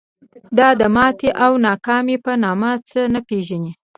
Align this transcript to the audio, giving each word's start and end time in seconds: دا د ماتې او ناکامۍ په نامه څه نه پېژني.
دا 0.57 0.69
د 0.79 0.81
ماتې 0.95 1.29
او 1.45 1.51
ناکامۍ 1.67 2.17
په 2.25 2.31
نامه 2.43 2.71
څه 2.89 3.01
نه 3.13 3.19
پېژني. 3.27 3.71